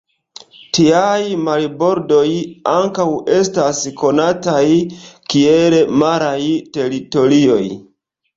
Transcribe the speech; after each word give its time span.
Tiaj 0.75 1.17
marbordoj 1.49 2.25
ankaŭ 2.71 3.05
estas 3.35 3.83
konataj 4.05 4.63
kiel 5.35 5.77
maraj 6.05 6.37
teritorioj. 6.81 7.63